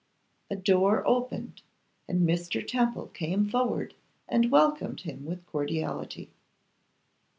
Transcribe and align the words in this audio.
A 0.49 0.55
door 0.55 1.05
opened, 1.05 1.61
and 2.07 2.27
Mr. 2.27 2.67
Temple 2.67 3.09
came 3.13 3.47
forward 3.47 3.93
and 4.27 4.49
welcomed 4.49 5.01
him 5.01 5.25
with 5.27 5.45
cordiality. 5.45 6.31